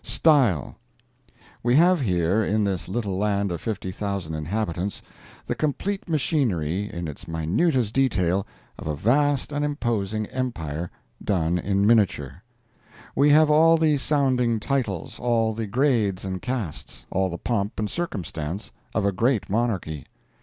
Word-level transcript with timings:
"STYLE" 0.03 0.77
We 1.61 1.75
have 1.75 2.01
here, 2.01 2.43
in 2.43 2.63
this 2.63 2.89
little 2.89 3.19
land 3.19 3.51
of 3.51 3.61
50,000 3.61 4.33
inhabitants, 4.33 5.03
the 5.45 5.53
complete 5.53 6.09
machinery, 6.09 6.89
in 6.91 7.07
its 7.07 7.27
minutest 7.27 7.93
details, 7.93 8.45
of 8.79 8.87
a 8.87 8.95
vast 8.95 9.51
and 9.51 9.63
imposing 9.63 10.25
empire, 10.25 10.89
done 11.23 11.59
in 11.59 11.85
miniature. 11.85 12.41
We 13.15 13.29
have 13.29 13.51
all 13.51 13.77
the 13.77 13.95
sounding 13.97 14.59
titles, 14.59 15.19
all 15.19 15.53
the 15.53 15.67
grades 15.67 16.25
and 16.25 16.41
castes, 16.41 17.05
all 17.11 17.29
the 17.29 17.37
pomp 17.37 17.73
and 17.77 17.87
circumstance, 17.87 18.71
of 18.95 19.05
a 19.05 19.11
great 19.11 19.51
monarchy. 19.51 20.05